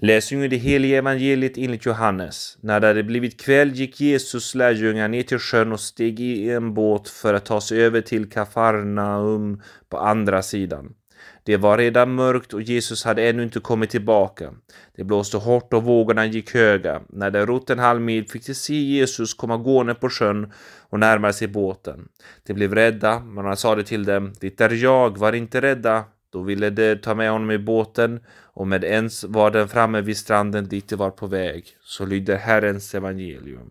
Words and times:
Läsning 0.00 0.42
ur 0.42 0.48
det 0.48 0.56
heliga 0.56 0.98
evangeliet 0.98 1.58
enligt 1.58 1.86
Johannes. 1.86 2.58
När 2.60 2.80
det 2.80 2.86
hade 2.86 3.02
blivit 3.02 3.40
kväll 3.40 3.72
gick 3.72 4.00
Jesus 4.00 4.54
lärjungar 4.54 5.08
ner 5.08 5.22
till 5.22 5.38
sjön 5.38 5.72
och 5.72 5.80
steg 5.80 6.20
i 6.20 6.50
en 6.50 6.74
båt 6.74 7.08
för 7.08 7.34
att 7.34 7.44
ta 7.44 7.60
sig 7.60 7.82
över 7.82 8.00
till 8.00 8.30
Kafarnaum 8.30 9.62
på 9.88 9.98
andra 9.98 10.42
sidan. 10.42 10.94
Det 11.42 11.56
var 11.56 11.78
redan 11.78 12.14
mörkt 12.14 12.54
och 12.54 12.62
Jesus 12.62 13.04
hade 13.04 13.28
ännu 13.28 13.42
inte 13.42 13.60
kommit 13.60 13.90
tillbaka. 13.90 14.54
Det 14.96 15.04
blåste 15.04 15.36
hårt 15.36 15.72
och 15.72 15.82
vågorna 15.82 16.26
gick 16.26 16.54
höga. 16.54 17.02
När 17.08 17.30
de 17.30 17.46
rott 17.46 17.70
en 17.70 17.78
halv 17.78 18.00
mil 18.00 18.28
fick 18.28 18.46
de 18.46 18.54
se 18.54 18.74
Jesus 18.74 19.34
komma 19.34 19.56
gående 19.56 19.94
på 19.94 20.08
sjön 20.08 20.52
och 20.90 21.00
närma 21.00 21.32
sig 21.32 21.48
båten. 21.48 22.08
De 22.46 22.54
blev 22.54 22.74
rädda, 22.74 23.20
men 23.20 23.44
han 23.44 23.56
sade 23.56 23.84
till 23.84 24.04
dem, 24.04 24.32
det 24.40 24.60
är 24.60 24.72
jag, 24.72 25.18
var 25.18 25.32
inte 25.32 25.60
rädda. 25.60 26.04
Då 26.34 26.42
ville 26.42 26.70
de 26.70 26.96
ta 26.96 27.14
med 27.14 27.30
honom 27.30 27.50
i 27.50 27.58
båten 27.58 28.20
och 28.54 28.66
med 28.66 28.84
ens 28.84 29.24
var 29.24 29.50
den 29.50 29.68
framme 29.68 30.00
vid 30.00 30.16
stranden 30.16 30.68
dit 30.68 30.88
de 30.88 30.96
var 30.96 31.10
på 31.10 31.26
väg. 31.26 31.64
Så 31.80 32.06
lyder 32.06 32.36
Herrens 32.36 32.94
evangelium. 32.94 33.70